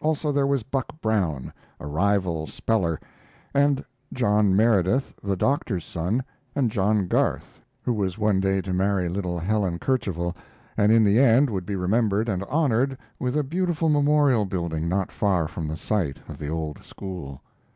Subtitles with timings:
[0.00, 3.00] Also there was Buck Brown, a rival speller,
[3.52, 6.22] and John Meredith, the doctor's son,
[6.54, 10.36] and John Garth, who was one day to marry little Helen Kercheval,
[10.76, 15.10] and in the end would be remembered and honored with a beautiful memorial building not
[15.10, 17.42] far from the site of the old school.